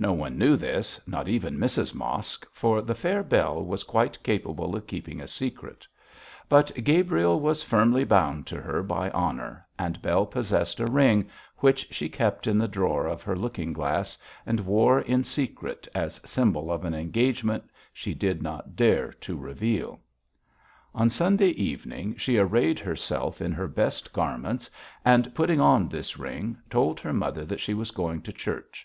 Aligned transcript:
No 0.00 0.12
one 0.12 0.36
knew 0.36 0.56
this, 0.56 0.98
not 1.06 1.28
even 1.28 1.56
Mrs 1.56 1.94
Mosk, 1.94 2.44
for 2.52 2.82
the 2.82 2.92
fair 2.92 3.22
Bell 3.22 3.64
was 3.64 3.84
quite 3.84 4.20
capable 4.24 4.74
of 4.74 4.88
keeping 4.88 5.20
a 5.20 5.28
secret; 5.28 5.86
but 6.48 6.72
Gabriel 6.82 7.38
was 7.38 7.62
firmly 7.62 8.02
bound 8.02 8.48
to 8.48 8.60
her 8.60 8.82
by 8.82 9.12
honour, 9.12 9.64
and 9.78 10.02
Bell 10.02 10.26
possessed 10.26 10.80
a 10.80 10.86
ring, 10.90 11.30
which 11.58 11.86
she 11.92 12.08
kept 12.08 12.48
in 12.48 12.58
the 12.58 12.66
drawer 12.66 13.06
of 13.06 13.22
her 13.22 13.36
looking 13.36 13.72
glass 13.72 14.18
and 14.44 14.58
wore 14.58 15.02
in 15.02 15.22
secret, 15.22 15.86
as 15.94 16.20
symbolic 16.24 16.74
of 16.80 16.84
an 16.84 16.94
engagement 16.94 17.70
she 17.92 18.12
did 18.12 18.42
not 18.42 18.74
dare 18.74 19.12
to 19.12 19.36
reveal. 19.38 20.00
On 20.96 21.08
Sunday 21.08 21.50
evening 21.50 22.16
she 22.16 22.38
arrayed 22.38 22.80
herself 22.80 23.40
in 23.40 23.52
her 23.52 23.68
best 23.68 24.12
garments, 24.12 24.68
and 25.04 25.32
putting 25.32 25.60
on 25.60 25.88
this 25.88 26.18
ring, 26.18 26.58
told 26.68 26.98
her 26.98 27.12
mother 27.12 27.44
that 27.44 27.60
she 27.60 27.72
was 27.74 27.92
going 27.92 28.20
to 28.22 28.32
church. 28.32 28.84